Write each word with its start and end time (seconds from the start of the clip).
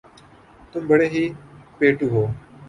تم 0.71 0.81
بڑے 0.89 1.07
ہی 1.13 1.23
پیٹُو 1.77 2.05
ہو 2.13 2.23